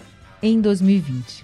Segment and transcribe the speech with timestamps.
[0.44, 1.44] em 2020.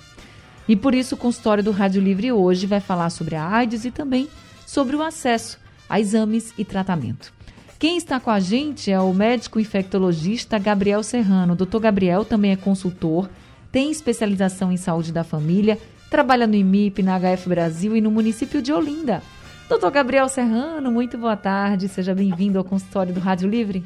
[0.67, 3.89] E por isso o consultório do Rádio Livre hoje vai falar sobre a AIDS e
[3.89, 4.27] também
[4.67, 5.57] sobre o acesso
[5.89, 7.33] a exames e tratamento.
[7.79, 11.55] Quem está com a gente é o médico infectologista Gabriel Serrano.
[11.55, 13.29] Doutor Gabriel também é consultor,
[13.71, 18.61] tem especialização em saúde da família, trabalha no IMIP, na HF Brasil e no município
[18.61, 19.23] de Olinda.
[19.69, 23.83] Doutor Gabriel Serrano, muito boa tarde, seja bem-vindo ao consultório do Rádio Livre.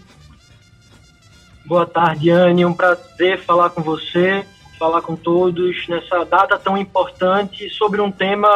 [1.66, 4.46] Boa tarde, Anne, um prazer falar com você
[4.84, 8.50] falar com todos nessa data tão importante sobre um tema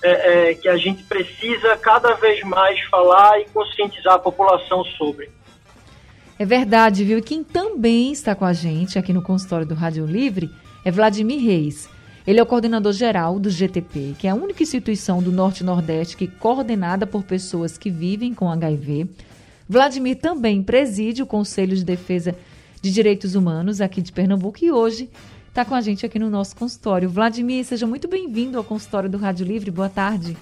[0.00, 5.32] é, é, que a gente precisa cada vez mais falar e conscientizar a população sobre.
[6.38, 7.18] É verdade, viu?
[7.18, 10.48] E quem também está com a gente aqui no consultório do Rádio Livre
[10.84, 11.88] é Vladimir Reis.
[12.24, 15.66] Ele é o coordenador geral do GTP, que é a única instituição do Norte e
[15.66, 19.08] Nordeste que é coordenada por pessoas que vivem com HIV.
[19.68, 22.32] Vladimir também preside o Conselho de Defesa
[22.80, 25.10] de Direitos Humanos aqui de Pernambuco e hoje
[25.54, 27.08] está com a gente aqui no nosso consultório.
[27.08, 29.70] Vladimir, seja muito bem-vindo ao consultório do Rádio Livre.
[29.70, 30.36] Boa tarde.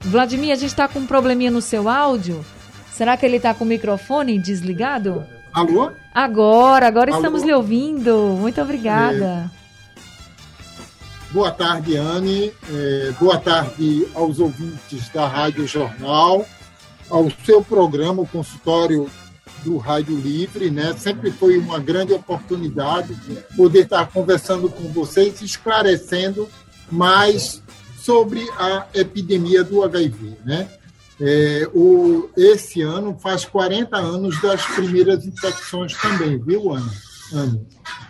[0.00, 2.44] Vladimir, a gente está com um probleminha no seu áudio.
[2.90, 5.24] Será que ele está com o microfone desligado?
[5.52, 5.92] Alô?
[6.12, 7.20] Agora, agora Alô?
[7.20, 8.36] estamos lhe ouvindo.
[8.40, 9.48] Muito obrigada.
[9.48, 11.32] É...
[11.32, 12.52] Boa tarde, Anne.
[12.68, 16.44] É, boa tarde aos ouvintes da Rádio Jornal,
[17.08, 19.08] ao seu programa, o consultório
[19.64, 20.94] do Rádio Livre, né?
[20.96, 23.16] Sempre foi uma grande oportunidade
[23.56, 26.48] poder estar conversando com vocês, esclarecendo
[26.90, 27.62] mais
[27.96, 30.68] sobre a epidemia do HIV, né?
[31.20, 36.92] É, o, esse ano faz 40 anos das primeiras infecções também, viu, Ana?
[37.32, 37.60] Ana?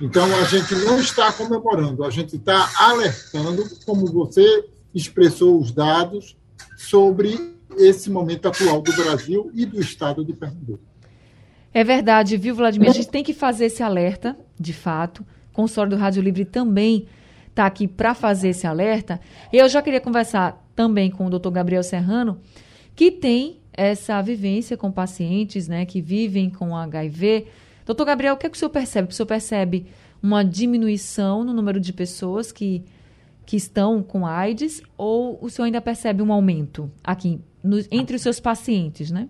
[0.00, 4.64] Então, a gente não está comemorando, a gente está alertando, como você
[4.94, 6.36] expressou os dados,
[6.76, 10.93] sobre esse momento atual do Brasil e do estado de Pernambuco.
[11.74, 12.88] É verdade, viu, Vladimir?
[12.88, 15.26] A gente tem que fazer esse alerta, de fato.
[15.50, 17.06] O consórcio do Rádio Livre também
[17.48, 19.20] está aqui para fazer esse alerta.
[19.52, 22.40] Eu já queria conversar também com o doutor Gabriel Serrano,
[22.94, 27.46] que tem essa vivência com pacientes né, que vivem com HIV.
[27.84, 29.08] Doutor Gabriel, o que, é que o senhor percebe?
[29.08, 29.86] O senhor percebe
[30.22, 32.84] uma diminuição no número de pessoas que,
[33.44, 38.22] que estão com AIDS ou o senhor ainda percebe um aumento aqui no, entre os
[38.22, 39.28] seus pacientes, né?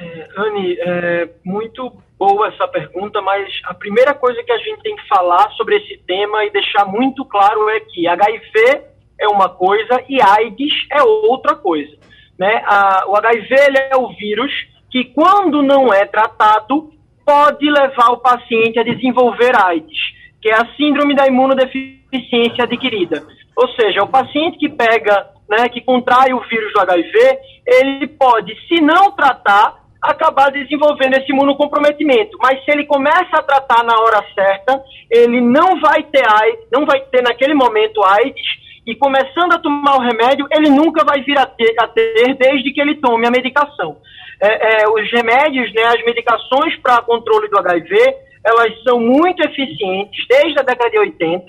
[0.00, 4.96] É, Anne, é muito boa essa pergunta, mas a primeira coisa que a gente tem
[4.96, 8.82] que falar sobre esse tema e deixar muito claro é que HIV
[9.20, 11.94] é uma coisa e AIDS é outra coisa.
[12.38, 12.62] Né?
[12.64, 13.54] A, o HIV
[13.90, 14.50] é o vírus
[14.90, 16.90] que, quando não é tratado,
[17.24, 19.98] pode levar o paciente a desenvolver AIDS,
[20.40, 23.22] que é a síndrome da imunodeficiência adquirida.
[23.54, 28.56] Ou seja, o paciente que pega, né, que contrai o vírus do HIV, ele pode,
[28.66, 32.38] se não tratar, acabar desenvolvendo esse imunocomprometimento.
[32.40, 36.86] Mas se ele começa a tratar na hora certa, ele não vai ter AIDS, não
[36.86, 41.38] vai ter naquele momento AIDS, e começando a tomar o remédio, ele nunca vai vir
[41.38, 43.98] a ter, a ter desde que ele tome a medicação.
[44.40, 47.94] É, é, os remédios, né, as medicações para controle do HIV,
[48.42, 51.44] elas são muito eficientes desde a década de 80,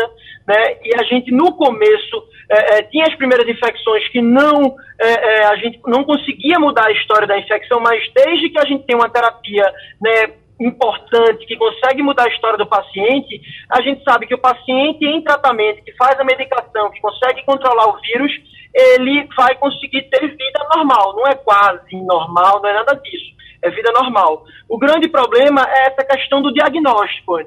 [0.45, 5.09] né, e a gente no começo é, é, tinha as primeiras infecções que não é,
[5.09, 8.85] é, a gente não conseguia mudar a história da infecção, mas desde que a gente
[8.85, 9.63] tem uma terapia
[10.01, 15.05] né, importante que consegue mudar a história do paciente, a gente sabe que o paciente
[15.05, 18.31] em tratamento, que faz a medicação, que consegue controlar o vírus,
[18.73, 21.15] ele vai conseguir ter vida normal.
[21.15, 24.43] Não é quase normal, não é nada disso é vida normal.
[24.67, 27.37] O grande problema é essa questão do diagnóstico,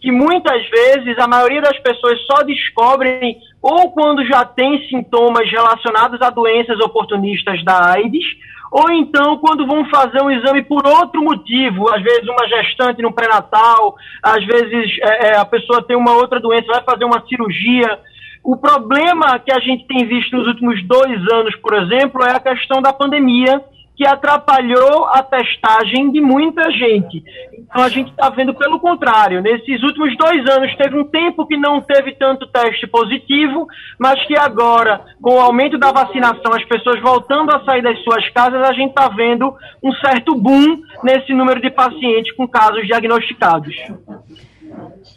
[0.00, 6.20] que muitas vezes a maioria das pessoas só descobrem ou quando já tem sintomas relacionados
[6.20, 8.24] a doenças oportunistas da AIDS,
[8.70, 13.12] ou então quando vão fazer um exame por outro motivo, às vezes uma gestante no
[13.12, 17.98] pré-natal, às vezes é, é a pessoa tem uma outra doença, vai fazer uma cirurgia.
[18.42, 22.40] O problema que a gente tem visto nos últimos dois anos, por exemplo, é a
[22.40, 23.62] questão da pandemia
[23.96, 27.22] que atrapalhou a testagem de muita gente.
[27.52, 29.42] Então a gente está vendo pelo contrário.
[29.42, 33.66] Nesses últimos dois anos teve um tempo que não teve tanto teste positivo,
[33.98, 38.28] mas que agora, com o aumento da vacinação, as pessoas voltando a sair das suas
[38.30, 43.74] casas, a gente está vendo um certo boom nesse número de pacientes com casos diagnosticados.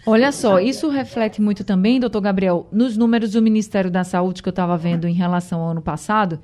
[0.06, 4.50] Olha só, isso reflete muito também, doutor Gabriel, nos números do Ministério da Saúde que
[4.50, 6.40] eu estava vendo em relação ao ano passado.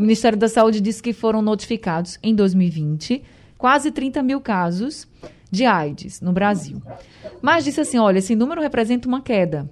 [0.00, 3.22] O Ministério da Saúde disse que foram notificados em 2020
[3.58, 5.06] quase 30 mil casos
[5.50, 6.80] de AIDS no Brasil.
[7.42, 9.68] Mas disse assim: olha, esse número representa uma queda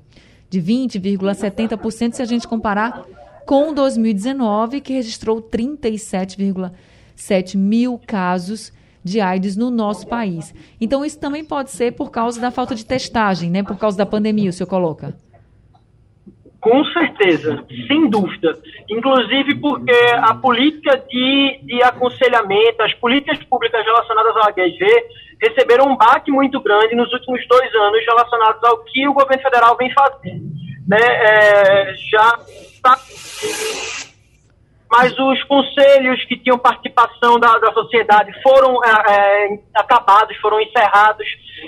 [0.50, 3.06] de 20,70% se a gente comparar
[3.46, 8.70] com 2019, que registrou 37,7 mil casos
[9.02, 10.52] de AIDS no nosso país.
[10.78, 13.62] Então, isso também pode ser por causa da falta de testagem, né?
[13.62, 15.16] Por causa da pandemia, o senhor coloca?
[16.68, 18.58] Com certeza, sem dúvida.
[18.90, 24.86] Inclusive porque a política de, de aconselhamento, as políticas públicas relacionadas ao HIV
[25.40, 29.76] receberam um baque muito grande nos últimos dois anos relacionados ao que o governo federal
[29.78, 30.44] vem fazendo.
[30.86, 30.98] Né?
[31.00, 32.98] É, já está
[34.90, 41.26] mas os conselhos que tinham participação da, da sociedade foram é, é, acabados, foram encerrados,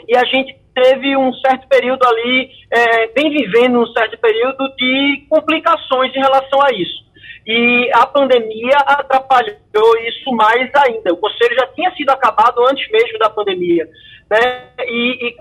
[0.08, 5.26] e a gente teve um certo período ali, é, vem vivendo um certo período de
[5.28, 7.04] complicações em relação a isso.
[7.46, 11.12] E a pandemia atrapalhou isso mais ainda.
[11.12, 13.88] O conselho já tinha sido acabado antes mesmo da pandemia.
[14.30, 14.68] Né?
[14.86, 15.36] E, e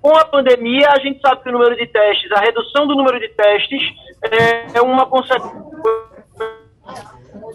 [0.00, 3.20] com a pandemia, a gente sabe que o número de testes, a redução do número
[3.20, 3.82] de testes
[4.22, 5.68] é, é uma consequência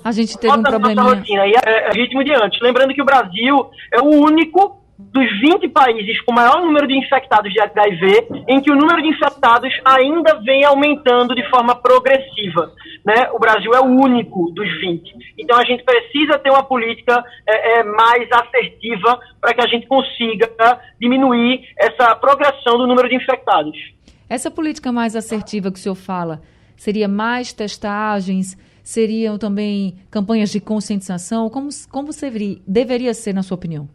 [0.04, 0.62] a gente teve um.
[1.02, 2.60] Rotina, e é, é ritmo de antes.
[2.62, 7.52] Lembrando que o Brasil é o único dos 20 países com maior número de infectados
[7.52, 12.72] de HIV, em que o número de infectados ainda vem aumentando de forma progressiva.
[13.06, 13.30] Né?
[13.34, 15.14] O Brasil é o único dos 20.
[15.38, 19.88] Então a gente precisa ter uma política é, é, mais assertiva para que a gente
[19.88, 20.50] consiga
[21.00, 23.78] diminuir essa progressão do número de infectados.
[24.30, 26.42] Essa política mais assertiva que o senhor fala
[26.76, 28.58] seria mais testagens?
[28.84, 31.50] Seriam também campanhas de conscientização?
[31.50, 33.88] Como, como deveria, deveria ser, na sua opinião?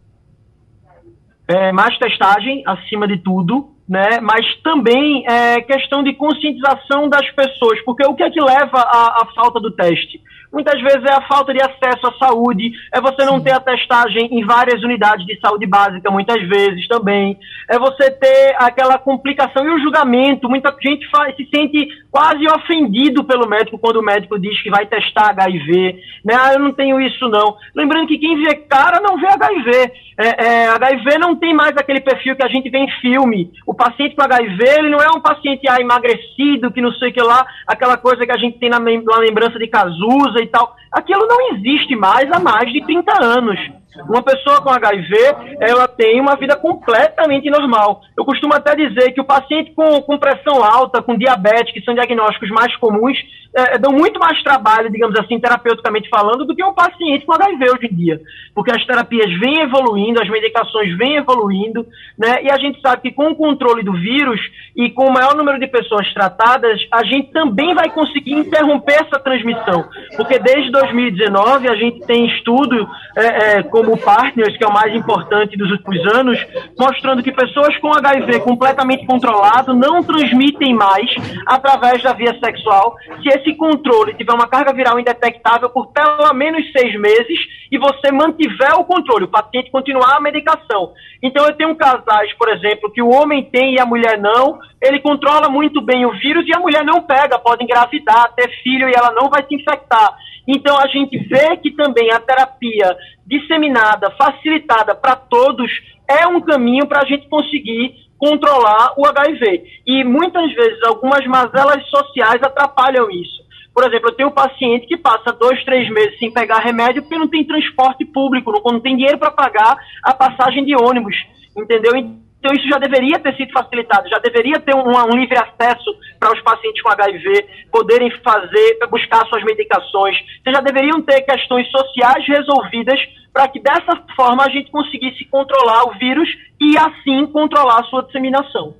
[1.49, 4.19] É, mais testagem, acima de tudo, né?
[4.21, 9.23] mas também é questão de conscientização das pessoas, porque o que é que leva à,
[9.23, 10.21] à falta do teste?
[10.51, 14.29] Muitas vezes é a falta de acesso à saúde, é você não ter a testagem
[14.31, 17.37] em várias unidades de saúde básica, muitas vezes também.
[17.69, 20.49] É você ter aquela complicação e o julgamento.
[20.49, 24.87] Muita gente faz, se sente quase ofendido pelo médico quando o médico diz que vai
[24.87, 26.01] testar HIV.
[26.25, 26.33] Né?
[26.35, 27.55] Ah, eu não tenho isso não.
[27.75, 29.91] Lembrando que quem vê cara não vê HIV.
[30.17, 33.51] É, é, HIV não tem mais aquele perfil que a gente vê em filme.
[33.65, 37.13] O paciente com HIV, ele não é um paciente ah, emagrecido, que não sei o
[37.13, 40.75] que lá, aquela coisa que a gente tem na, na lembrança de Cazuza e tal.
[40.91, 43.59] Aquilo não existe mais há mais de 30 anos.
[44.07, 45.15] Uma pessoa com HIV,
[45.59, 48.01] ela tem uma vida completamente normal.
[48.15, 51.95] Eu costumo até dizer que o paciente com, com pressão alta, com diabetes, que são
[51.95, 53.17] diagnósticos mais comuns,
[53.55, 57.71] é, dão muito mais trabalho, digamos assim, terapeuticamente falando, do que um paciente com HIV
[57.71, 58.21] hoje em dia.
[58.53, 61.85] Porque as terapias vêm evoluindo, as medicações vêm evoluindo,
[62.17, 62.43] né?
[62.43, 64.39] E a gente sabe que com o controle do vírus
[64.75, 69.19] e com o maior número de pessoas tratadas, a gente também vai conseguir interromper essa
[69.19, 69.85] transmissão.
[70.15, 72.87] Porque desde 2019 a gente tem estudo
[73.17, 76.45] é, é, como Partners, que é o mais importante dos últimos anos,
[76.77, 81.09] mostrando que pessoas com HIV completamente controlado não transmitem mais
[81.45, 86.63] através da via sexual se esse controle tiver uma carga viral indetectável por pelo menos
[86.71, 87.39] seis meses
[87.71, 90.93] e você mantiver o controle, o paciente continuar a medicação.
[91.21, 94.99] Então eu tenho casais, por exemplo, que o homem tem e a mulher não, ele
[94.99, 98.93] controla muito bem o vírus e a mulher não pega, pode engravidar, ter filho e
[98.93, 100.15] ela não vai se infectar.
[100.51, 105.71] Então a gente vê que também a terapia disseminada, facilitada para todos,
[106.07, 109.81] é um caminho para a gente conseguir controlar o HIV.
[109.85, 113.47] E muitas vezes algumas mazelas sociais atrapalham isso.
[113.71, 117.17] Por exemplo, eu tenho um paciente que passa dois, três meses sem pegar remédio porque
[117.17, 121.15] não tem transporte público, não, não tem dinheiro para pagar a passagem de ônibus,
[121.55, 121.93] entendeu?
[122.39, 126.33] Então isso já deveria ter sido facilitado, já deveria ter um, um livre acesso para
[126.33, 130.15] os pacientes com HIV poderem fazer, buscar suas medicações.
[130.39, 132.99] Então já deveriam ter questões sociais resolvidas
[133.33, 136.29] para que dessa forma a gente conseguisse controlar o vírus
[136.59, 138.73] e assim controlar a sua disseminação.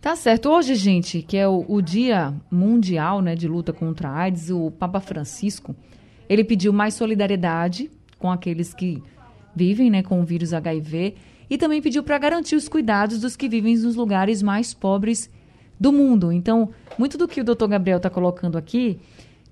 [0.00, 0.50] Tá certo.
[0.50, 4.70] Hoje, gente, que é o, o Dia Mundial né, de Luta contra a AIDS, o
[4.70, 5.76] Papa Francisco,
[6.28, 9.02] ele pediu mais solidariedade com aqueles que
[9.54, 11.14] vivem né, com o vírus HIV
[11.52, 15.28] e também pediu para garantir os cuidados dos que vivem nos lugares mais pobres
[15.78, 16.32] do mundo.
[16.32, 18.98] Então, muito do que o doutor Gabriel está colocando aqui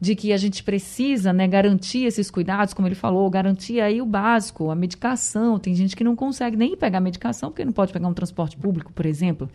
[0.00, 4.06] de que a gente precisa né, garantir esses cuidados, como ele falou, garantir aí o
[4.06, 5.58] básico, a medicação.
[5.58, 8.90] Tem gente que não consegue nem pegar medicação porque não pode pegar um transporte público,
[8.94, 9.46] por exemplo.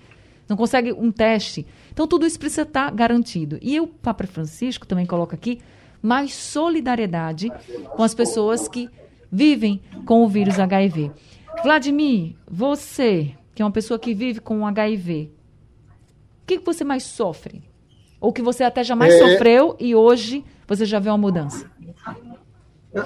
[0.48, 1.66] Não consegue um teste.
[1.92, 3.58] Então, tudo isso precisa estar garantido.
[3.60, 5.62] E o Papa Francisco também coloca aqui
[6.00, 7.52] mais solidariedade
[7.96, 8.88] com as pessoas que
[9.32, 11.12] vivem com o vírus HIV.
[11.64, 15.32] Vladimir, você, que é uma pessoa que vive com HIV,
[16.44, 17.64] o que você mais sofre?
[18.20, 19.20] Ou que você até jamais é...
[19.20, 21.70] sofreu e hoje você já vê uma mudança?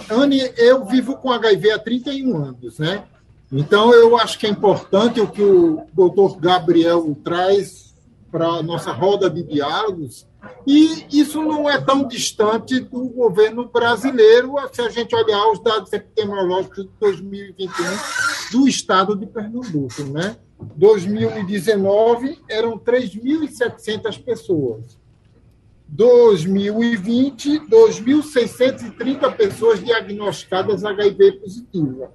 [0.10, 3.04] Anne, eu vivo com HIV há 31 anos, né?
[3.52, 7.96] Então, eu acho que é importante o que o doutor Gabriel traz
[8.32, 10.28] para a nossa roda de diálogos,
[10.68, 15.92] e isso não é tão distante do governo brasileiro, se a gente olhar os dados
[15.92, 20.04] epidemiológicos de 2021 do estado de Pernambuco.
[20.04, 20.38] Né?
[20.76, 25.00] 2019 eram 3.700 pessoas.
[25.88, 32.14] 2020, 2.630 pessoas diagnosticadas HIV positiva.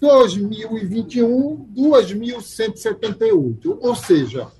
[0.00, 3.78] 2021, 2.178.
[3.80, 4.50] Ou seja,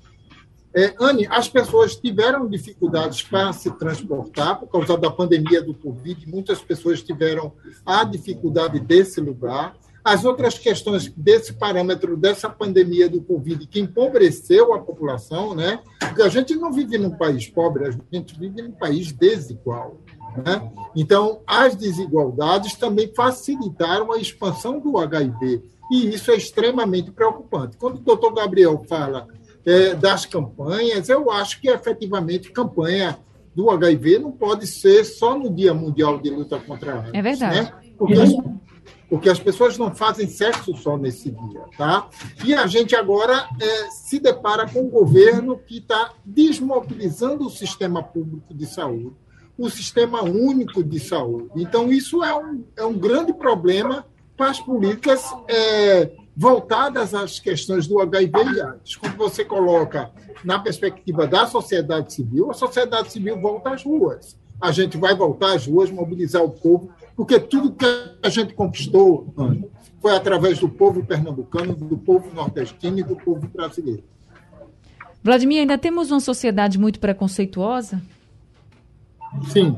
[0.77, 6.29] é, Anne, as pessoas tiveram dificuldades para se transportar por causa da pandemia do Covid,
[6.29, 7.53] muitas pessoas tiveram
[7.85, 9.77] a dificuldade desse lugar.
[10.05, 15.79] As outras questões desse parâmetro dessa pandemia do Covid, que empobreceu a população, né?
[15.99, 19.97] Porque a gente não vive num país pobre, a gente vive num país desigual.
[20.37, 20.71] Né?
[20.95, 27.75] Então, as desigualdades também facilitaram a expansão do HIV, e isso é extremamente preocupante.
[27.77, 29.27] Quando o doutor Gabriel fala
[29.65, 33.17] é, das campanhas, eu acho que efetivamente campanha
[33.55, 37.13] do HIV não pode ser só no Dia Mundial de Luta contra a AIDS.
[37.13, 37.61] É verdade.
[37.61, 37.71] Né?
[37.97, 38.33] Porque, as,
[39.09, 42.09] porque as pessoas não fazem sexo só nesse dia, tá?
[42.43, 48.01] E a gente agora é, se depara com um governo que está desmobilizando o sistema
[48.01, 49.13] público de saúde
[49.57, 51.49] o sistema único de saúde.
[51.55, 57.87] Então, isso é um, é um grande problema para as políticas é, voltadas às questões
[57.87, 58.95] do HIV e AIDS.
[58.97, 60.11] Quando você coloca
[60.43, 64.37] na perspectiva da sociedade civil, a sociedade civil volta às ruas.
[64.59, 67.85] A gente vai voltar às ruas, mobilizar o povo, porque tudo que
[68.21, 69.33] a gente conquistou
[70.01, 74.03] foi através do povo pernambucano, do povo nordestino e do povo brasileiro.
[75.23, 78.01] Vladimir, ainda temos uma sociedade muito preconceituosa?
[79.51, 79.75] Sim.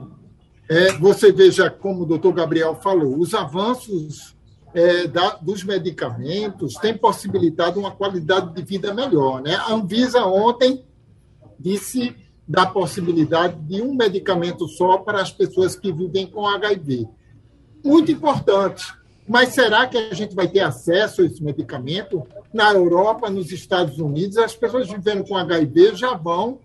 [0.68, 4.36] É, você veja, como o doutor Gabriel falou, os avanços
[4.74, 9.42] é, da, dos medicamentos têm possibilitado uma qualidade de vida melhor.
[9.42, 9.56] Né?
[9.56, 10.84] A Anvisa ontem
[11.58, 12.16] disse
[12.48, 17.08] da possibilidade de um medicamento só para as pessoas que vivem com HIV.
[17.88, 18.94] Muito importante.
[19.26, 22.28] Mas será que a gente vai ter acesso a esse medicamento?
[22.54, 26.60] Na Europa, nos Estados Unidos, as pessoas vivendo com HIV já vão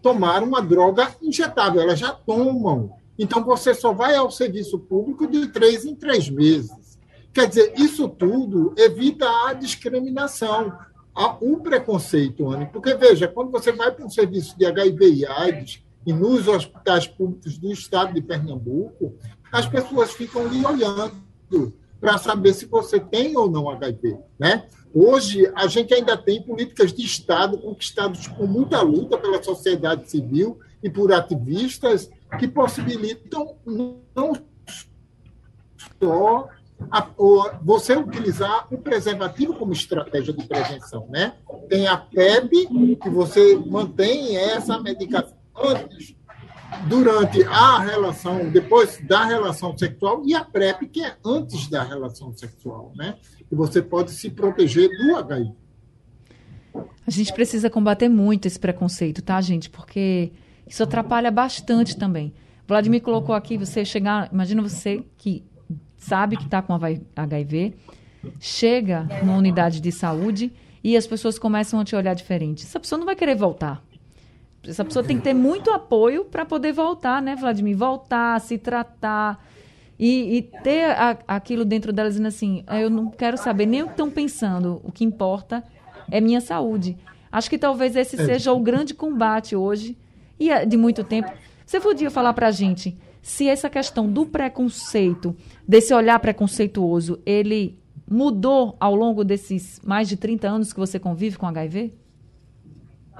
[0.00, 2.92] tomar uma droga injetável, elas já tomam.
[3.18, 6.98] Então, você só vai ao serviço público de três em três meses.
[7.32, 10.72] Quer dizer, isso tudo evita a discriminação,
[11.40, 12.66] o preconceito, Anne.
[12.72, 17.06] Porque, veja, quando você vai para um serviço de HIV e AIDS, e nos hospitais
[17.06, 19.14] públicos do estado de Pernambuco,
[19.52, 24.66] as pessoas ficam lhe olhando para saber se você tem ou não HIV, né?
[24.92, 30.58] Hoje, a gente ainda tem políticas de Estado conquistadas com muita luta pela sociedade civil
[30.82, 34.32] e por ativistas que possibilitam não
[36.02, 36.48] só
[36.90, 37.06] a,
[37.62, 41.34] você utilizar o preservativo como estratégia de prevenção, né?
[41.68, 42.66] Tem a PEP,
[42.96, 46.16] que você mantém essa medicação antes,
[46.88, 52.32] durante a relação, depois da relação sexual, e a PrEP, que é antes da relação
[52.36, 53.16] sexual, né?
[53.50, 55.52] e você pode se proteger do HIV.
[57.06, 59.68] A gente precisa combater muito esse preconceito, tá, gente?
[59.68, 60.30] Porque
[60.66, 62.32] isso atrapalha bastante também.
[62.66, 65.44] Vladimir colocou aqui, você chegar, imagina você que
[65.96, 66.78] sabe que está com
[67.16, 67.74] HIV,
[68.38, 72.64] chega numa unidade de saúde e as pessoas começam a te olhar diferente.
[72.64, 73.82] Essa pessoa não vai querer voltar.
[74.66, 77.76] Essa pessoa tem que ter muito apoio para poder voltar, né, Vladimir?
[77.76, 79.42] Voltar, se tratar,
[80.00, 83.84] e, e ter a, aquilo dentro delas dizendo assim, eu não quero saber nem o
[83.84, 85.62] que estão pensando, o que importa
[86.10, 86.96] é minha saúde.
[87.30, 88.24] Acho que talvez esse é.
[88.24, 89.98] seja o grande combate hoje
[90.38, 91.30] e é de muito tempo.
[91.66, 95.36] Você podia falar para a gente se essa questão do preconceito,
[95.68, 97.78] desse olhar preconceituoso, ele
[98.10, 101.92] mudou ao longo desses mais de 30 anos que você convive com HIV?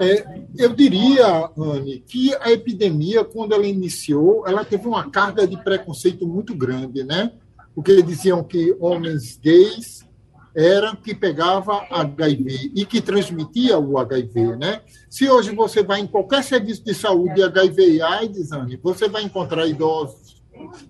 [0.01, 0.25] É,
[0.57, 6.27] eu diria, Anne, que a epidemia, quando ela iniciou, ela teve uma carga de preconceito
[6.27, 7.33] muito grande, né?
[7.75, 10.09] Porque diziam que homens gays
[10.57, 14.81] era que pegava HIV e que transmitia o HIV, né?
[15.11, 19.23] Se hoje você vai em qualquer serviço de saúde HIV e AIDS, Anne, você vai
[19.23, 20.43] encontrar idosos,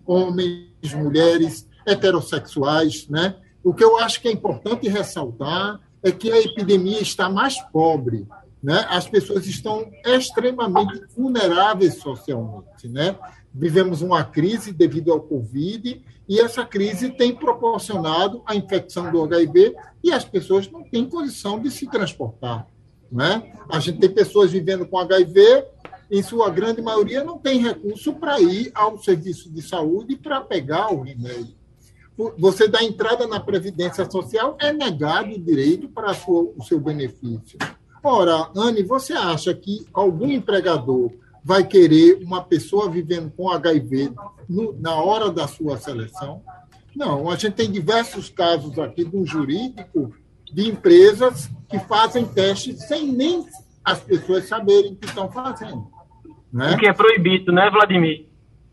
[0.06, 3.34] homens, mulheres, heterossexuais, né?
[3.62, 8.26] O que eu acho que é importante ressaltar é que a epidemia está mais pobre,
[8.62, 8.86] né?
[8.88, 13.16] As pessoas estão extremamente vulneráveis socialmente, né?
[13.52, 19.74] Vivemos uma crise devido ao Covid e essa crise tem proporcionado a infecção do HIV
[20.04, 22.68] e as pessoas não têm condição de se transportar.
[23.10, 23.52] Né?
[23.68, 25.64] A gente tem pessoas vivendo com HIV,
[26.08, 30.92] em sua grande maioria não tem recurso para ir ao serviço de saúde para pegar
[30.92, 31.54] o remédio.
[32.38, 37.58] Você dá entrada na Previdência Social, é negado o direito para o seu benefício.
[38.02, 41.10] Ora, Anne, você acha que algum empregador
[41.44, 44.12] vai querer uma pessoa vivendo com HIV
[44.48, 46.42] no, na hora da sua seleção.
[46.94, 50.12] Não, a gente tem diversos casos aqui do jurídico
[50.52, 53.46] de empresas que fazem testes sem nem
[53.84, 55.86] as pessoas saberem que estão fazendo.
[56.52, 56.74] Né?
[56.74, 58.26] O que é proibido, né, Vladimir?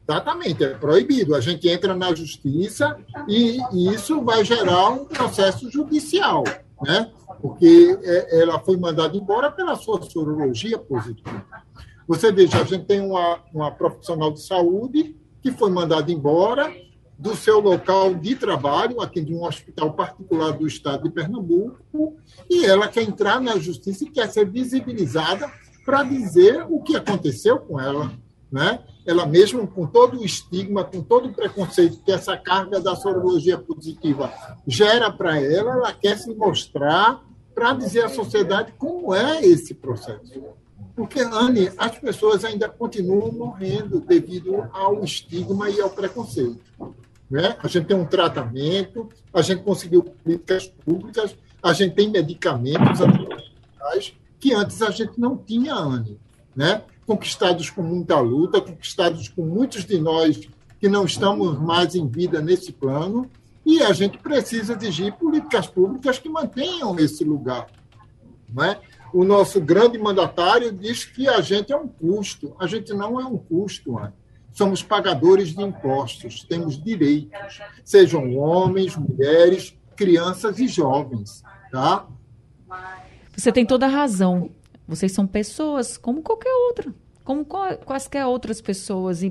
[0.10, 1.36] Exatamente, é proibido.
[1.36, 6.44] A gente entra na justiça e, e isso vai gerar um processo judicial,
[6.82, 7.12] né?
[7.42, 11.46] Porque é, ela foi mandada embora pela sua sorologia positiva.
[12.08, 16.74] Você veja, a gente tem uma, uma profissional de saúde que foi mandada embora
[17.18, 22.16] do seu local de trabalho, aqui de um hospital particular do estado de Pernambuco,
[22.50, 25.52] e ela quer entrar na justiça e quer ser visibilizada
[25.84, 28.12] para dizer o que aconteceu com ela.
[28.52, 28.80] Né?
[29.06, 33.58] Ela mesmo, com todo o estigma, com todo o preconceito que essa carga da sorologia
[33.58, 34.32] positiva
[34.66, 37.22] gera para ela, ela quer se mostrar
[37.58, 40.44] para dizer à sociedade como é esse processo.
[40.96, 46.60] Porque, Anne, as pessoas ainda continuam morrendo devido ao estigma e ao preconceito.
[47.28, 47.58] Né?
[47.58, 53.00] A gente tem um tratamento, a gente conseguiu políticas públicas, a gente tem medicamentos
[54.40, 56.20] que antes a gente não tinha, Anne.
[56.56, 56.84] Né?
[57.08, 60.48] Conquistados com muita luta, conquistados com muitos de nós
[60.80, 63.28] que não estamos mais em vida nesse plano,
[63.68, 67.68] e a gente precisa exigir políticas públicas que mantenham esse lugar.
[68.50, 68.80] Não é?
[69.14, 72.56] o nosso grande mandatário diz que a gente é um custo.
[72.60, 74.14] A gente não é um custo, mano.
[74.52, 82.08] somos pagadores de impostos, temos direitos, sejam homens, mulheres, crianças e jovens, tá?
[83.36, 84.52] Você tem toda a razão.
[84.88, 89.22] Vocês são pessoas como qualquer outra, como quaisquer outras pessoas,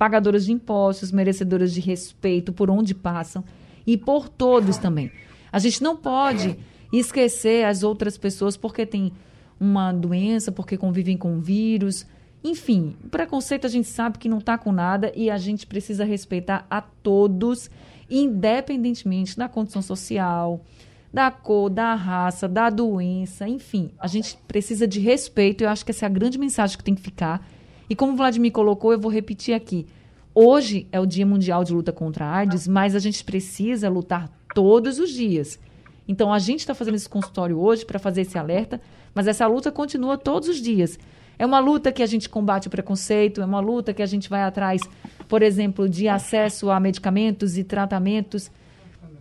[0.00, 3.44] pagadoras de impostos, merecedoras de respeito por onde passam
[3.86, 5.12] e por todos também.
[5.52, 6.56] A gente não pode
[6.90, 9.12] e esquecer as outras pessoas porque tem
[9.60, 12.06] uma doença, porque convivem com vírus.
[12.42, 16.66] Enfim, preconceito a gente sabe que não está com nada e a gente precisa respeitar
[16.70, 17.68] a todos,
[18.08, 20.64] independentemente da condição social,
[21.12, 23.90] da cor, da raça, da doença, enfim.
[23.98, 25.62] A gente precisa de respeito.
[25.62, 27.46] Eu acho que essa é a grande mensagem que tem que ficar.
[27.90, 29.84] E como o Vladimir colocou, eu vou repetir aqui.
[30.32, 34.30] Hoje é o Dia Mundial de Luta contra a AIDS, mas a gente precisa lutar
[34.54, 35.58] todos os dias.
[36.06, 38.80] Então, a gente está fazendo esse consultório hoje para fazer esse alerta,
[39.12, 41.00] mas essa luta continua todos os dias.
[41.36, 44.30] É uma luta que a gente combate o preconceito, é uma luta que a gente
[44.30, 44.82] vai atrás,
[45.28, 48.52] por exemplo, de acesso a medicamentos e tratamentos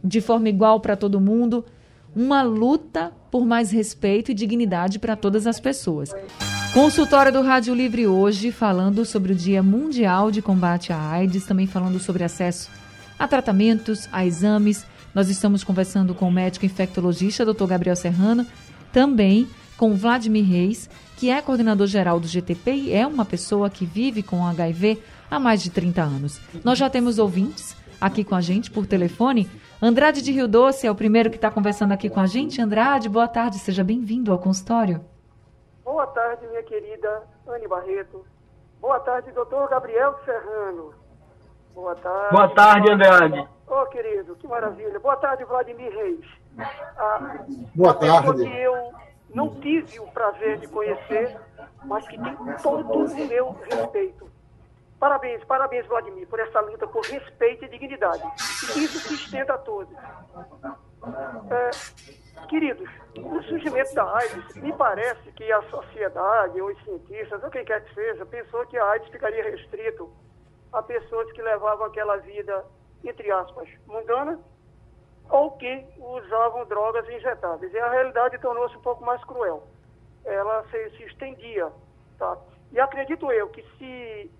[0.03, 1.65] de forma igual para todo mundo.
[2.15, 6.13] Uma luta por mais respeito e dignidade para todas as pessoas.
[6.73, 11.65] Consultório do Rádio Livre hoje, falando sobre o Dia Mundial de Combate à AIDS, também
[11.65, 12.69] falando sobre acesso
[13.17, 17.65] a tratamentos, a exames nós estamos conversando com o médico infectologista Dr.
[17.65, 18.45] Gabriel Serrano,
[18.93, 23.85] também com Vladimir Reis, que é coordenador geral do GTP e é uma pessoa que
[23.85, 26.39] vive com HIV há mais de 30 anos.
[26.63, 29.49] Nós já temos ouvintes aqui com a gente por telefone.
[29.81, 32.61] Andrade de Rio Doce é o primeiro que está conversando aqui com a gente.
[32.61, 35.01] Andrade, boa tarde, seja bem-vindo ao consultório.
[35.89, 38.23] Boa tarde, minha querida Anne Barreto.
[38.79, 40.93] Boa tarde, doutor Gabriel Serrano.
[41.73, 42.29] Boa tarde.
[42.31, 43.39] Boa tarde, Andrade.
[43.67, 44.99] Ô, oh, querido, que maravilha.
[44.99, 46.25] Boa tarde, Vladimir Reis.
[46.95, 48.43] Ah, Boa tarde.
[48.43, 48.93] que eu
[49.33, 51.35] não tive o prazer de conhecer,
[51.83, 54.29] mas que tem todo o meu respeito.
[54.99, 58.21] Parabéns, parabéns, Vladimir, por essa luta por respeito e dignidade.
[58.75, 59.97] E isso se estenda a todos.
[61.49, 61.69] É,
[62.47, 67.65] queridos, o surgimento da AIDS, me parece que a sociedade, ou os cientistas, ou quem
[67.65, 70.11] quer que seja, pensou que a AIDS ficaria restrito
[70.71, 72.65] a pessoas que levavam aquela vida
[73.03, 74.39] entre aspas, mundana,
[75.29, 77.71] ou que usavam drogas injetáveis.
[77.73, 79.63] E a realidade tornou-se um pouco mais cruel.
[80.25, 81.71] Ela se, se estendia.
[82.17, 82.37] Tá?
[82.71, 84.31] E acredito eu que se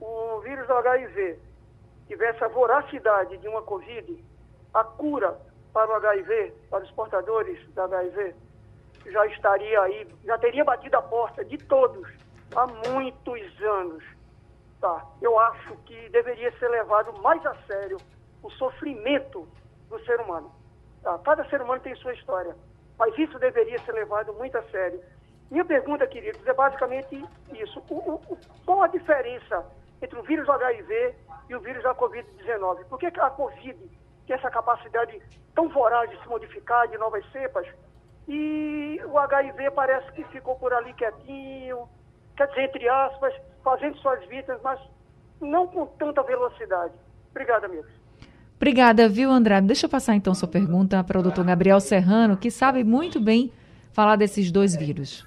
[0.00, 1.38] o vírus HIV
[2.06, 4.24] tivesse a voracidade de uma Covid,
[4.72, 5.38] a cura
[5.72, 8.34] para o HIV, para os portadores da HIV,
[9.06, 12.08] já estaria aí, já teria batido a porta de todos
[12.54, 14.04] há muitos anos.
[14.80, 15.06] Tá?
[15.20, 17.98] Eu acho que deveria ser levado mais a sério
[18.42, 19.46] o sofrimento
[19.88, 20.50] do ser humano.
[21.02, 21.18] Tá?
[21.18, 22.56] Cada ser humano tem sua história,
[22.98, 25.00] mas isso deveria ser levado muito a sério.
[25.50, 27.82] Minha pergunta, queridos, é basicamente isso.
[27.90, 29.66] O, o, qual a diferença
[30.00, 31.14] entre o vírus HIV
[31.48, 32.84] e o vírus da Covid-19?
[32.84, 33.76] Por que a Covid
[34.30, 35.20] tem essa capacidade
[35.56, 37.66] tão voraz de se modificar de novas cepas
[38.28, 41.88] e o HIV parece que ficou por ali quietinho,
[42.36, 44.78] quer dizer, entre aspas, fazendo suas vidas, mas
[45.40, 46.92] não com tanta velocidade.
[47.32, 47.90] Obrigada, amigos.
[48.54, 49.66] Obrigada, viu, Andrade?
[49.66, 53.50] Deixa eu passar então sua pergunta para o doutor Gabriel Serrano, que sabe muito bem
[53.92, 55.26] falar desses dois vírus.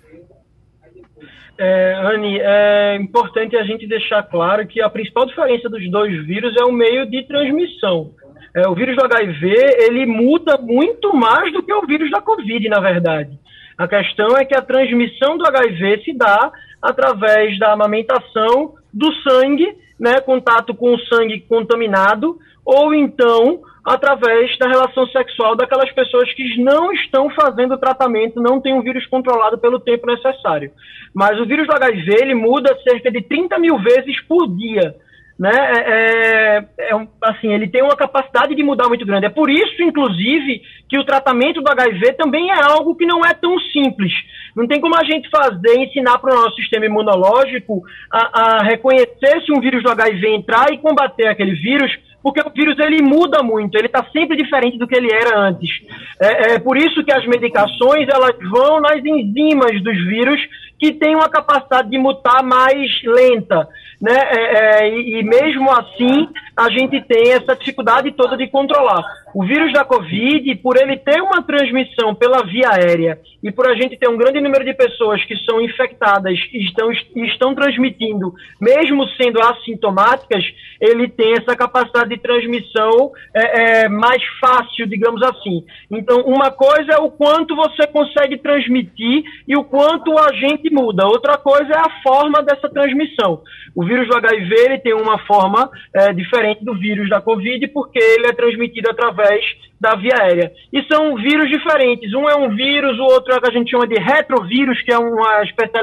[1.58, 6.56] É, Anne, é importante a gente deixar claro que a principal diferença dos dois vírus
[6.56, 8.13] é o meio de transmissão.
[8.56, 9.48] É, o vírus do HIV,
[9.80, 13.39] ele muda muito mais do que o vírus da Covid, na verdade.
[13.78, 19.76] A questão é que a transmissão do HIV se dá através da amamentação do sangue,
[20.00, 26.62] né, contato com o sangue contaminado, ou então através da relação sexual daquelas pessoas que
[26.62, 30.72] não estão fazendo tratamento, não têm o vírus controlado pelo tempo necessário.
[31.13, 34.96] Mas o vírus do HIV ele muda cerca de 30 mil vezes por dia
[35.38, 35.52] né?
[35.52, 39.26] É, é, é assim, ele tem uma capacidade de mudar muito grande.
[39.26, 43.34] É por isso, inclusive, que o tratamento do HIV também é algo que não é
[43.34, 44.12] tão simples.
[44.56, 49.41] Não tem como a gente fazer, ensinar para o nosso sistema imunológico a, a reconhecer
[49.46, 51.91] se um vírus do HIV entrar e combater aquele vírus
[52.24, 55.69] porque o vírus ele muda muito, ele está sempre diferente do que ele era antes.
[56.17, 60.39] É, é, por isso que as medicações elas vão nas enzimas dos vírus
[60.80, 63.67] que têm uma capacidade de mutar mais lenta
[64.04, 64.18] né?
[64.18, 69.02] É, é, e, mesmo assim a gente tem essa dificuldade toda de controlar.
[69.34, 73.74] O vírus da Covid, por ele ter uma transmissão pela via aérea e por a
[73.74, 79.08] gente ter um grande número de pessoas que são infectadas e estão, estão transmitindo, mesmo
[79.18, 80.44] sendo assintomáticas,
[80.80, 85.63] ele tem essa capacidade de transmissão é, é, mais fácil, digamos assim.
[85.89, 91.08] Então, uma coisa é o quanto você consegue transmitir e o quanto o agente muda.
[91.08, 93.42] Outra coisa é a forma dessa transmissão.
[93.76, 98.00] O vírus do HIV ele tem uma forma é, diferente do vírus da Covid, porque
[98.00, 99.44] ele é transmitido através
[99.80, 100.52] da via aérea.
[100.72, 102.14] E são vírus diferentes.
[102.14, 104.92] Um é um vírus, o outro é o que a gente chama de retrovírus, que
[104.92, 105.74] é uma espécie,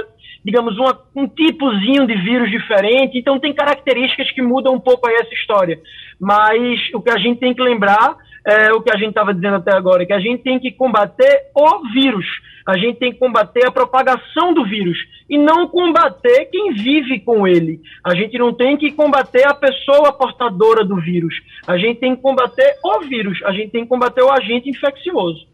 [0.45, 3.19] digamos, uma, um tipozinho de vírus diferente.
[3.19, 5.79] Então tem características que mudam um pouco aí essa história.
[6.19, 9.57] Mas o que a gente tem que lembrar é o que a gente estava dizendo
[9.57, 12.27] até agora, que a gente tem que combater o vírus.
[12.67, 14.99] A gente tem que combater a propagação do vírus
[15.29, 17.81] e não combater quem vive com ele.
[18.05, 21.35] A gente não tem que combater a pessoa portadora do vírus.
[21.67, 23.41] A gente tem que combater o vírus.
[23.45, 25.47] A gente tem que combater o agente infeccioso.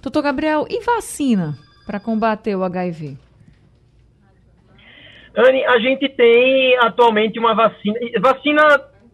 [0.00, 3.16] Doutor Gabriel, e vacina para combater o HIV?
[5.36, 7.98] Anne, a gente tem atualmente uma vacina.
[8.20, 8.62] Vacina,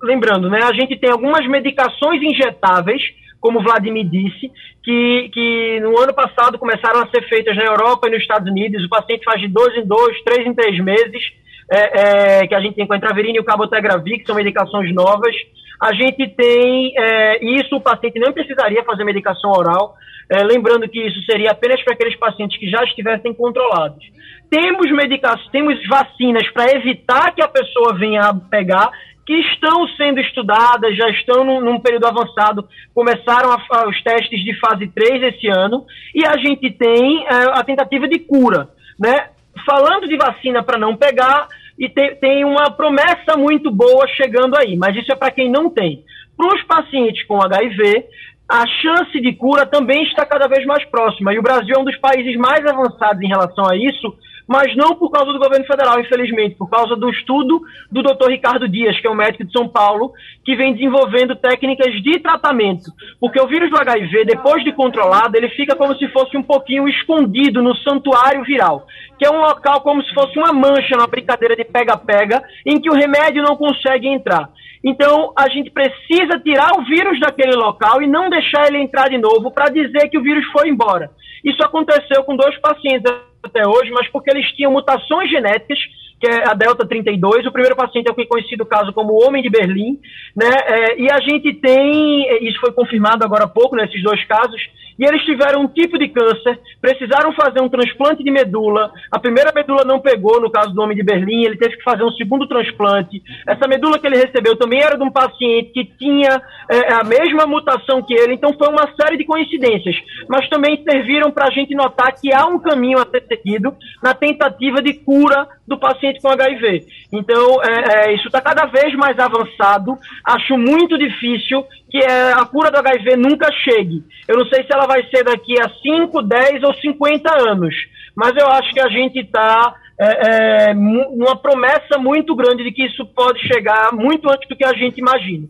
[0.03, 0.61] lembrando, né?
[0.63, 3.03] A gente tem algumas medicações injetáveis
[3.41, 4.51] como o Vladimir disse,
[4.83, 8.85] que, que no ano passado começaram a ser feitas na Europa e nos Estados Unidos.
[8.85, 11.23] O paciente faz de dois em dois, três em três meses,
[11.71, 14.93] é, é, que a gente tem com a Intraverina e o Cabotegravir, que são medicações
[14.95, 15.35] novas.
[15.81, 19.95] A gente tem é, isso, o paciente não precisaria fazer medicação oral,
[20.31, 24.05] é, lembrando que isso seria apenas para aqueles pacientes que já estivessem controlados.
[24.51, 28.91] Temos medicações, temos vacinas para evitar que a pessoa venha pegar
[29.29, 34.43] que estão sendo estudadas, já estão num, num período avançado, começaram a, a, os testes
[34.43, 38.71] de fase 3 esse ano, e a gente tem é, a tentativa de cura.
[38.99, 39.29] Né?
[39.67, 41.47] Falando de vacina para não pegar,
[41.79, 45.69] e te, tem uma promessa muito boa chegando aí, mas isso é para quem não
[45.69, 46.03] tem.
[46.35, 48.07] Para os pacientes com HIV,
[48.51, 51.85] a chance de cura também está cada vez mais próxima, e o Brasil é um
[51.85, 54.17] dos países mais avançados em relação a isso,
[54.49, 57.61] mas não por causa do governo federal, infelizmente, por causa do estudo
[57.93, 58.31] do Dr.
[58.31, 60.11] Ricardo Dias, que é um médico de São Paulo,
[60.43, 62.91] que vem desenvolvendo técnicas de tratamento.
[63.21, 66.89] Porque o vírus do HIV, depois de controlado, ele fica como se fosse um pouquinho
[66.89, 68.87] escondido no santuário viral,
[69.19, 72.89] que é um local como se fosse uma mancha na brincadeira de pega-pega, em que
[72.89, 74.49] o remédio não consegue entrar.
[74.83, 79.19] Então, a gente precisa tirar o vírus daquele local e não deixar ele entrar de
[79.19, 81.11] novo para dizer que o vírus foi embora.
[81.45, 85.79] Isso aconteceu com dois pacientes até hoje, mas porque eles tinham mutações genéticas,
[86.21, 87.47] que é a Delta 32.
[87.47, 89.99] O primeiro paciente é o conhecido caso como o Homem de Berlim,
[90.37, 90.51] né?
[90.67, 94.61] É, e a gente tem, isso foi confirmado agora há pouco nesses dois casos,
[94.99, 98.91] e eles tiveram um tipo de câncer, precisaram fazer um transplante de medula.
[99.13, 102.03] A primeira medula não pegou, no caso do homem de Berlim, ele teve que fazer
[102.03, 103.23] um segundo transplante.
[103.47, 107.47] Essa medula que ele recebeu também era de um paciente que tinha é, a mesma
[107.47, 109.97] mutação que ele, então foi uma série de coincidências,
[110.29, 114.15] mas também serviram para a gente notar que há um caminho a ser seguido na
[114.15, 116.87] tentativa de cura do paciente com HIV.
[117.13, 119.97] Então, é, é, isso está cada vez mais avançado.
[120.25, 124.03] Acho muito difícil que a cura do HIV nunca chegue.
[124.27, 127.75] Eu não sei se ela vai ser daqui a 5, 10 ou 50 anos,
[128.17, 132.87] mas eu acho que a gente está é, é, numa promessa muito grande de que
[132.87, 135.49] isso pode chegar muito antes do que a gente imagina.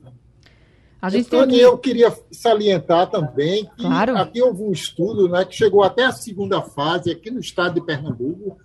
[1.01, 1.59] A gente então, tem...
[1.59, 4.17] Eu queria salientar também que claro.
[4.17, 7.87] aqui houve um estudo né, que chegou até a segunda fase aqui no estado de
[7.87, 8.59] Pernambuco,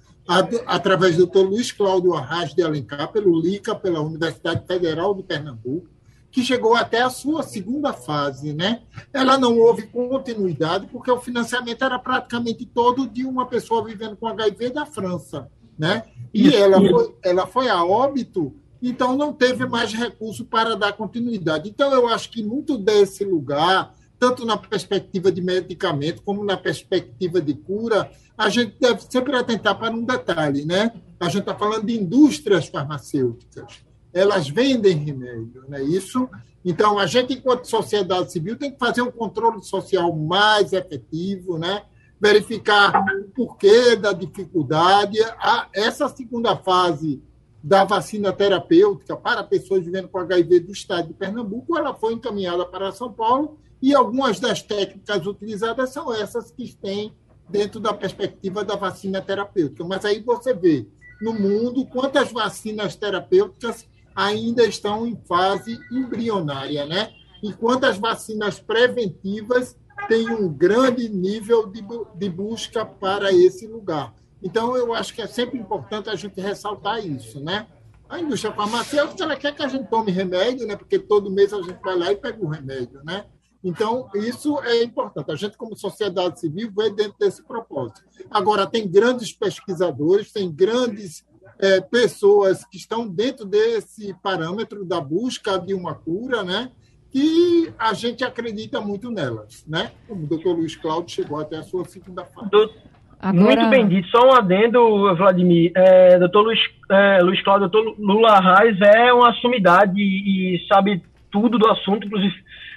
[0.66, 1.40] através do Dr.
[1.40, 5.88] Luiz Cláudio Arras de Alencar, pelo LICA, pela Universidade Federal de Pernambuco,
[6.34, 8.54] que chegou até a sua segunda fase.
[8.54, 8.82] Né?
[9.14, 14.28] Ela não houve continuidade, porque o financiamento era praticamente todo de uma pessoa vivendo com
[14.28, 15.48] HIV da França.
[15.78, 16.04] Né?
[16.34, 21.70] E ela foi, ela foi a óbito, então não teve mais recurso para dar continuidade.
[21.70, 27.40] Então, eu acho que muito desse lugar, tanto na perspectiva de medicamento como na perspectiva
[27.40, 30.92] de cura, a gente deve sempre atentar para um detalhe, né?
[31.20, 36.30] A gente está falando de indústrias farmacêuticas elas vendem remédio, não é isso?
[36.64, 41.84] Então, a gente, enquanto sociedade civil, tem que fazer um controle social mais efetivo, né?
[42.24, 45.20] verificar o porquê da dificuldade.
[45.40, 47.22] A, essa segunda fase
[47.62, 52.66] da vacina terapêutica para pessoas vivendo com HIV do estado de Pernambuco, ela foi encaminhada
[52.66, 57.14] para São Paulo e algumas das técnicas utilizadas são essas que têm
[57.50, 59.84] dentro da perspectiva da vacina terapêutica.
[59.84, 60.88] Mas aí você vê
[61.22, 67.12] no mundo quantas vacinas terapêuticas ainda estão em fase embrionária, né?
[67.42, 69.76] Enquanto as vacinas preventivas
[70.08, 71.84] têm um grande nível de,
[72.16, 74.14] de busca para esse lugar.
[74.42, 77.68] Então, eu acho que é sempre importante a gente ressaltar isso, né?
[78.10, 80.76] A indústria farmacêutica ela quer que a gente tome remédio, né?
[80.76, 83.26] Porque todo mês a gente vai lá e pega o remédio, né?
[83.64, 85.32] Então, isso é importante.
[85.32, 88.02] A gente, como sociedade civil, vê dentro desse propósito.
[88.30, 91.26] Agora, tem grandes pesquisadores, tem grandes
[91.60, 96.72] é, pessoas que estão dentro desse parâmetro da busca de uma cura, né?
[97.14, 99.92] E a gente acredita muito nelas, né?
[100.10, 102.50] O doutor Luiz Cláudio chegou até a sua segunda fase.
[102.50, 102.72] Do...
[103.20, 103.46] Agora...
[103.46, 104.08] Muito bem dito.
[104.10, 105.72] Só um adendo, Vladimir.
[105.76, 111.02] É, doutor Luiz, é, Luiz Cláudio, doutor Lula Reis é uma sumidade e, e sabe
[111.32, 112.34] tudo do assunto, inclusive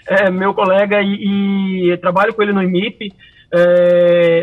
[0.07, 3.13] é meu colega e, e trabalho com ele no IMIP.
[3.53, 4.36] É,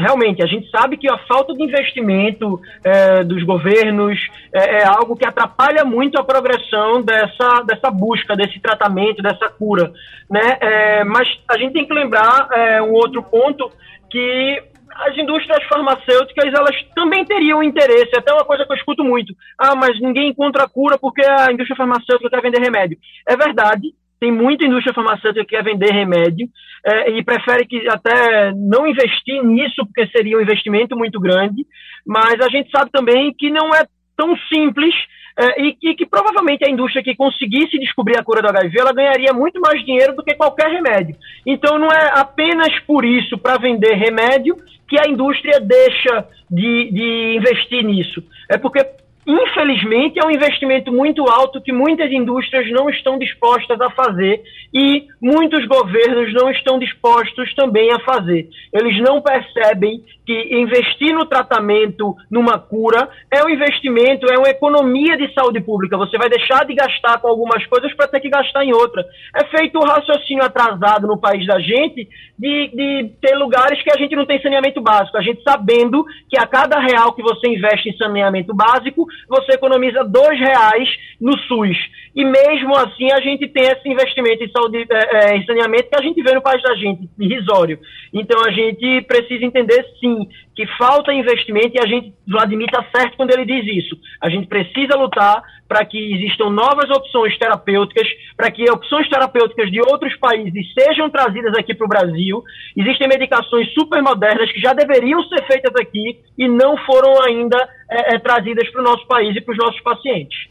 [0.00, 4.18] realmente a gente sabe que a falta de investimento é, dos governos
[4.52, 9.92] é, é, algo que atrapalha muito a progressão dessa, dessa busca, desse tratamento, dessa cura.
[10.28, 10.58] Né?
[10.60, 13.70] É, mas a gente tem que lembrar é, um outro ponto
[14.10, 19.34] que as indústrias farmacêuticas elas também teriam interesse, até uma coisa que eu escuto muito.
[19.58, 22.98] Ah, mas ninguém encontra cura porque a indústria farmacêutica quer vender remédio.
[23.26, 26.46] É verdade, tem muita indústria farmacêutica que quer vender remédio
[26.84, 31.66] é, e prefere que até não investir nisso, porque seria um investimento muito grande,
[32.06, 33.84] mas a gente sabe também que não é
[34.16, 34.94] tão simples
[35.38, 38.92] é, e, e, que provavelmente a indústria que conseguisse descobrir a cura do HIV, ela
[38.92, 41.16] ganharia muito mais dinheiro do que qualquer remédio.
[41.46, 44.54] Então não é apenas por isso, para vender remédio,
[44.86, 48.22] que a indústria deixa de, de investir nisso.
[48.50, 48.84] É porque
[49.26, 55.06] infelizmente, é um investimento muito alto que muitas indústrias não estão dispostas a fazer e
[55.20, 58.48] muitos governos não estão dispostos também a fazer.
[58.72, 65.16] Eles não percebem que investir no tratamento, numa cura, é um investimento, é uma economia
[65.16, 65.96] de saúde pública.
[65.96, 69.04] Você vai deixar de gastar com algumas coisas para ter que gastar em outra.
[69.34, 73.90] É feito o um raciocínio atrasado no país da gente de, de ter lugares que
[73.90, 75.18] a gente não tem saneamento básico.
[75.18, 80.04] A gente sabendo que a cada real que você investe em saneamento básico, você economiza
[80.04, 80.88] dois reais
[81.20, 81.76] no SUS.
[82.14, 86.02] E mesmo assim a gente tem esse investimento em saúde, é, em saneamento que a
[86.02, 87.78] gente vê no país da gente, irrisório.
[88.12, 93.16] Então a gente precisa entender sim que falta investimento e a gente, Vladimir está certo
[93.16, 93.96] quando ele diz isso.
[94.20, 99.80] A gente precisa lutar para que existam novas opções terapêuticas, para que opções terapêuticas de
[99.80, 102.42] outros países sejam trazidas aqui para o Brasil.
[102.76, 107.56] Existem medicações super modernas que já deveriam ser feitas aqui e não foram ainda
[107.88, 110.48] é, é, trazidas para o nosso país e para os nossos pacientes.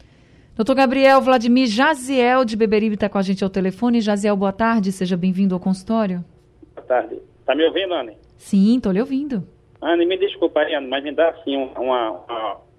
[0.56, 4.00] Doutor Gabriel Vladimir Jaziel de Beberibe está com a gente ao telefone.
[4.00, 6.24] Jaziel, boa tarde, seja bem-vindo ao consultório.
[6.74, 7.16] Boa tarde.
[7.40, 8.16] Está me ouvindo, Anne?
[8.38, 9.46] Sim, estou lhe ouvindo.
[9.82, 12.69] Anne, me desculpa, Anne, mas me dá assim uma, uma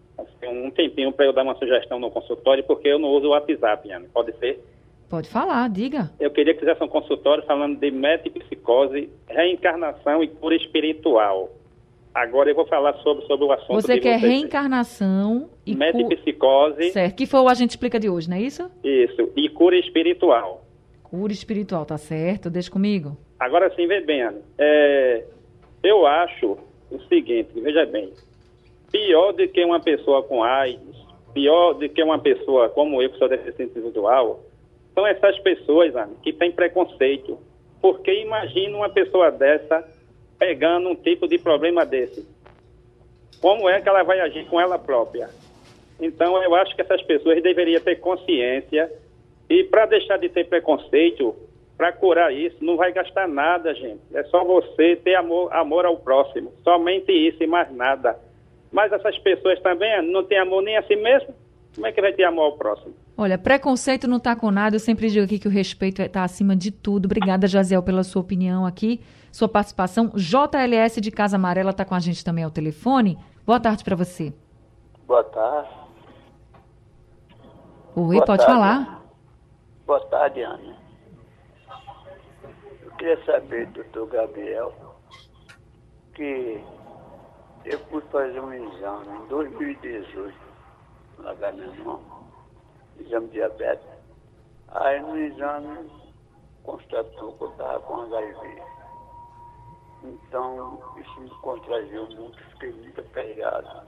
[0.47, 3.91] um tempinho para eu dar uma sugestão no consultório, porque eu não uso o WhatsApp,
[3.91, 4.07] Anne.
[4.13, 4.59] Pode ser?
[5.09, 6.09] Pode falar, diga.
[6.19, 11.49] Eu queria que fizesse um consultório falando de metapsicose, reencarnação e cura espiritual.
[12.13, 14.31] Agora eu vou falar sobre, sobre o assunto Você quer vocês.
[14.31, 15.79] reencarnação e cu...
[15.79, 18.69] Metapsicose, Certo, que foi o a gente explica de hoje, não é isso?
[18.83, 20.63] isso, e cura espiritual.
[21.03, 22.49] Cura espiritual, tá certo?
[22.49, 23.17] Deixa comigo.
[23.39, 24.39] Agora sim, vê bem, Ana.
[24.57, 25.23] É,
[25.83, 26.57] eu acho
[26.89, 28.11] o seguinte, veja bem,
[28.91, 30.95] pior do que uma pessoa com AIDS,
[31.33, 34.41] pior do que uma pessoa como eu, que sou deficiente visual,
[34.93, 37.39] são essas pessoas, Ana, que têm preconceito.
[37.81, 39.87] Porque imagina uma pessoa dessa
[40.37, 42.27] pegando um tipo de problema desse.
[43.41, 45.29] Como é que ela vai agir com ela própria?
[45.99, 48.91] Então, eu acho que essas pessoas deveriam ter consciência
[49.49, 51.35] e para deixar de ter preconceito,
[51.77, 54.01] para curar isso, não vai gastar nada, gente.
[54.13, 56.53] É só você ter amor, amor ao próximo.
[56.63, 58.19] Somente isso e mais nada.
[58.71, 61.33] Mas essas pessoas também não têm amor nem a si mesmo.
[61.75, 62.93] Como é que vai ter amor ao próximo?
[63.17, 64.75] Olha, preconceito não tá com nada.
[64.75, 67.05] Eu sempre digo aqui que o respeito está acima de tudo.
[67.05, 70.11] Obrigada, Jaziel, pela sua opinião aqui, sua participação.
[70.15, 73.17] JLS de Casa Amarela está com a gente também ao telefone.
[73.45, 74.33] Boa tarde para você.
[75.05, 75.69] Boa tarde.
[77.95, 78.45] Oi, Boa pode tarde.
[78.45, 79.01] falar.
[79.85, 80.75] Boa tarde, Ana.
[82.83, 84.73] Eu queria saber, doutor Gabriel,
[86.13, 86.59] que
[87.65, 90.37] eu fui fazer um exame em 2018,
[91.19, 91.99] lá da minha
[92.99, 93.87] exame de diabetes.
[94.69, 95.91] Aí no exame
[96.63, 98.63] constatou que eu estava com HIV.
[100.03, 103.87] Então, isso me contraiu muito, fiquei muito apegado.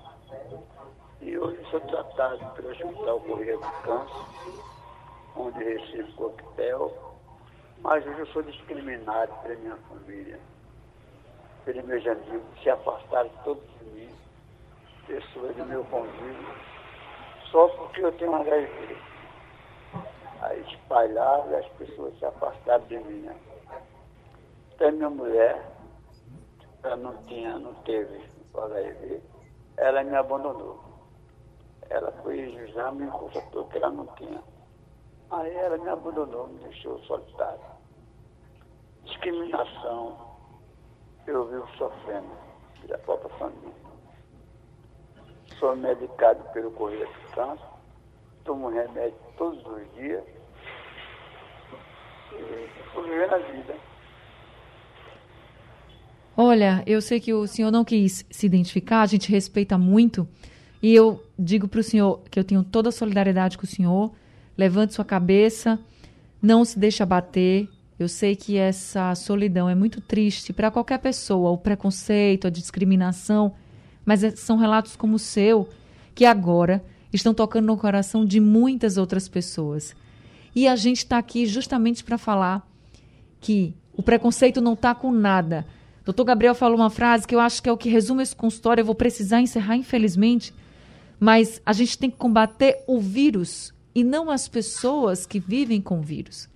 [1.21, 4.63] E hoje sou tratado pelo Hospital Correia do Câncer,
[5.35, 7.13] onde recebo coquetel,
[7.79, 10.39] mas hoje eu sou discriminado pela minha família,
[11.65, 14.09] pelos meus amigos, se afastaram todos de mim,
[15.07, 16.55] pessoas do meu convívio,
[17.51, 18.97] só porque eu tenho HIV.
[20.41, 23.21] Aí espalharam as pessoas se afastaram de mim.
[23.21, 23.35] Né?
[24.73, 25.65] Até minha mulher,
[26.83, 28.21] ela não tinha, não teve
[28.53, 29.21] o HIV,
[29.77, 30.83] ela me abandonou.
[31.89, 34.41] Ela foi em exame e constatou que ela não tinha.
[35.31, 37.59] Aí ela me abandonou, me deixou solitário.
[39.05, 40.32] Discriminação,
[41.27, 42.27] eu vivo sofrendo
[42.87, 43.83] da própria família.
[45.59, 47.65] Sou medicado pelo Correio do Câncer,
[48.43, 50.23] tomo remédio todos os dias
[52.33, 53.75] e estou vivendo a vida.
[56.35, 60.27] Olha, eu sei que o senhor não quis se identificar, a gente respeita muito.
[60.81, 64.11] E eu digo para o senhor que eu tenho toda a solidariedade com o senhor.
[64.57, 65.79] Levante sua cabeça,
[66.41, 67.69] não se deixe abater.
[68.03, 73.53] Eu sei que essa solidão é muito triste para qualquer pessoa, o preconceito, a discriminação,
[74.05, 75.69] mas é- são relatos como o seu
[76.13, 79.95] que agora estão tocando no coração de muitas outras pessoas.
[80.53, 82.69] E a gente está aqui justamente para falar
[83.39, 85.65] que o preconceito não está com nada.
[86.03, 88.81] Doutor Gabriel falou uma frase que eu acho que é o que resume esse consultório.
[88.81, 90.53] Eu vou precisar encerrar, infelizmente.
[91.17, 95.99] Mas a gente tem que combater o vírus e não as pessoas que vivem com
[95.99, 96.49] o vírus.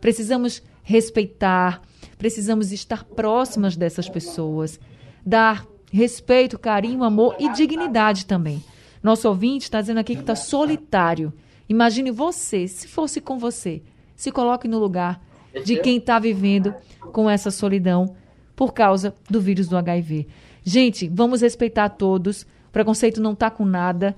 [0.00, 1.82] Precisamos respeitar,
[2.16, 4.78] precisamos estar próximas dessas pessoas,
[5.26, 8.62] dar respeito, carinho, amor e dignidade também.
[9.02, 11.32] Nosso ouvinte está dizendo aqui que está solitário.
[11.68, 13.82] Imagine você, se fosse com você,
[14.14, 15.20] se coloque no lugar
[15.64, 16.72] de quem está vivendo
[17.12, 18.14] com essa solidão
[18.54, 20.28] por causa do vírus do HIV.
[20.62, 22.42] Gente, vamos respeitar todos.
[22.42, 24.14] O preconceito não está com nada.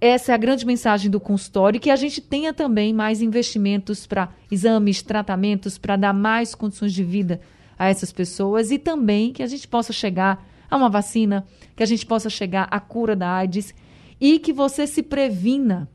[0.00, 4.28] Essa é a grande mensagem do consultório, que a gente tenha também mais investimentos para
[4.50, 7.40] exames, tratamentos, para dar mais condições de vida
[7.78, 11.86] a essas pessoas e também que a gente possa chegar a uma vacina, que a
[11.86, 13.74] gente possa chegar à cura da AIDS
[14.20, 15.88] e que você se previna.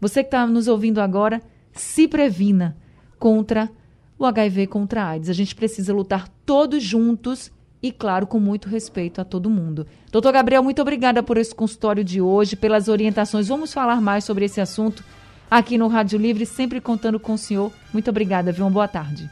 [0.00, 1.42] Você que está nos ouvindo agora,
[1.72, 2.76] se previna
[3.18, 3.68] contra
[4.16, 5.28] o HIV, contra a AIDS.
[5.28, 7.50] A gente precisa lutar todos juntos
[7.82, 9.86] e, claro, com muito respeito a todo mundo.
[10.10, 13.48] Doutor Gabriel, muito obrigada por esse consultório de hoje, pelas orientações.
[13.48, 15.04] Vamos falar mais sobre esse assunto
[15.50, 17.72] aqui no Rádio Livre, sempre contando com o senhor.
[17.92, 18.64] Muito obrigada, viu?
[18.64, 19.28] Uma boa tarde.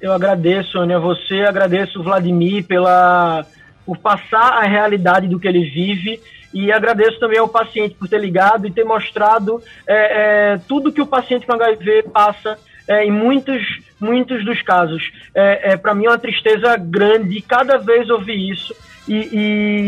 [0.00, 3.44] Eu agradeço, Ana, você, agradeço o Vladimir pela,
[3.84, 6.20] por passar a realidade do que ele vive
[6.54, 11.00] e agradeço também ao paciente por ter ligado e ter mostrado é, é, tudo que
[11.00, 13.62] o paciente com HIV passa é, em muitos,
[14.00, 15.02] muitos dos casos.
[15.34, 18.74] É, Para mim é uma tristeza grande cada vez ouvir isso
[19.08, 19.14] e,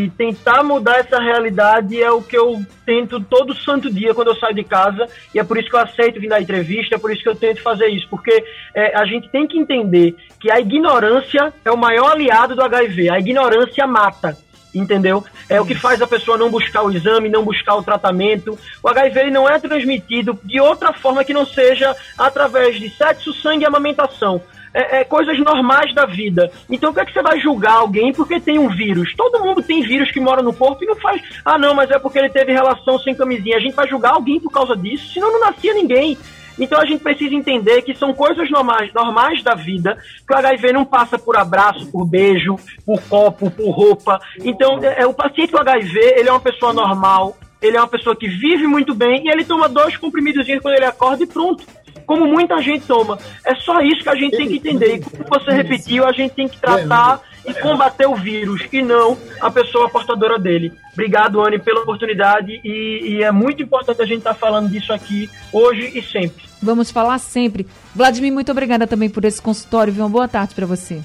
[0.04, 4.36] e, tentar mudar essa realidade é o que eu tento todo santo dia quando eu
[4.36, 7.12] saio de casa e é por isso que eu aceito vir na entrevista, é por
[7.12, 8.42] isso que eu tento fazer isso, porque
[8.74, 13.10] é, a gente tem que entender que a ignorância é o maior aliado do HIV,
[13.10, 14.38] a ignorância mata.
[14.74, 15.24] Entendeu?
[15.48, 18.59] É o que faz a pessoa não buscar o exame, não buscar o tratamento.
[18.83, 23.32] O HIV ele não é transmitido de outra forma que não seja através de sexo,
[23.34, 24.42] sangue e amamentação.
[24.72, 26.49] É, é, coisas normais da vida.
[26.70, 29.12] Então, por que, é que você vai julgar alguém porque tem um vírus?
[29.16, 31.20] Todo mundo tem vírus que mora no corpo e não faz.
[31.45, 33.57] Ah, não, mas é porque ele teve relação sem camisinha.
[33.57, 36.16] A gente vai julgar alguém por causa disso, senão não nascia ninguém.
[36.61, 39.96] Então a gente precisa entender que são coisas normais, normais da vida,
[40.26, 44.20] que o HIV não passa por abraço, por beijo, por copo, por roupa.
[44.44, 47.88] Então, é, é o paciente com HIV, ele é uma pessoa normal, ele é uma
[47.88, 51.64] pessoa que vive muito bem e ele toma dois comprimidos quando ele acorda e pronto.
[52.06, 53.18] Como muita gente toma.
[53.44, 54.96] É só isso que a gente tem que entender.
[54.96, 59.16] E como você repetiu, a gente tem que tratar e combater o vírus e não
[59.41, 60.72] a pessoa portadora dele.
[60.93, 64.93] Obrigado, Anne, pela oportunidade e, e é muito importante a gente estar tá falando disso
[64.93, 66.45] aqui hoje e sempre.
[66.62, 67.66] Vamos falar sempre.
[67.95, 69.93] Vladimir, muito obrigada também por esse consultório.
[69.93, 70.05] Viu?
[70.05, 71.01] Uma boa tarde para você.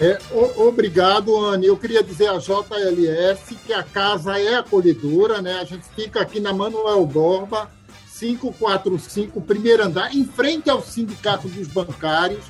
[0.00, 1.66] É, o, obrigado, Anne.
[1.66, 5.58] Eu queria dizer à JLS que a casa é acolhedora, né?
[5.60, 7.70] A gente fica aqui na Manuel Borba,
[8.18, 12.44] 545, primeiro andar, em frente ao Sindicato dos Bancários.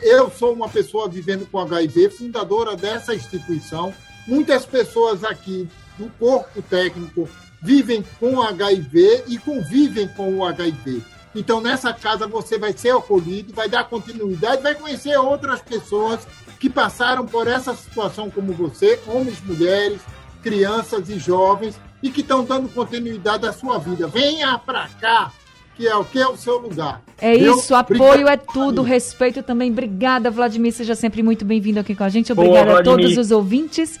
[0.00, 3.92] Eu sou uma pessoa vivendo com HIV, fundadora dessa instituição.
[4.26, 5.68] Muitas pessoas aqui
[5.98, 7.28] do corpo técnico
[7.60, 11.02] vivem com HIV e convivem com o HIV.
[11.34, 16.26] Então, nessa casa, você vai ser acolhido, vai dar continuidade, vai conhecer outras pessoas
[16.58, 20.00] que passaram por essa situação como você, homens, mulheres,
[20.42, 24.06] crianças e jovens, e que estão dando continuidade à sua vida.
[24.06, 25.32] Venha para cá,
[25.76, 27.02] que é o que é o seu lugar.
[27.20, 29.70] É isso, apoio é tudo, respeito também.
[29.70, 32.32] Obrigada, Vladimir, seja sempre muito bem-vindo aqui com a gente.
[32.32, 33.98] Obrigada Boa, a todos os ouvintes.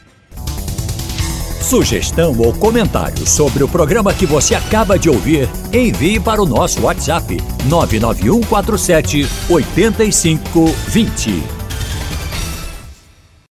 [1.60, 6.80] Sugestão ou comentário sobre o programa que você acaba de ouvir, envie para o nosso
[6.80, 7.36] WhatsApp
[7.68, 11.57] 99147 8520.